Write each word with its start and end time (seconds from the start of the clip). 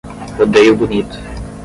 Rodeio 0.35 0.73
Bonito 0.75 1.15